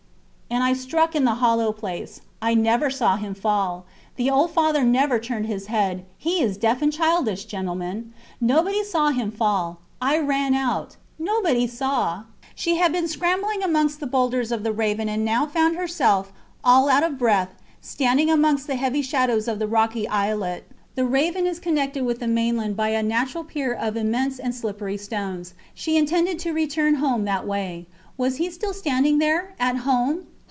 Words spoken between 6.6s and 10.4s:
and childish, gentlemen.... Nobody saw him fall. I